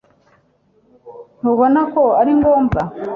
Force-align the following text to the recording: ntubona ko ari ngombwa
ntubona 1.39 1.81
ko 1.93 2.03
ari 2.21 2.31
ngombwa 2.39 2.81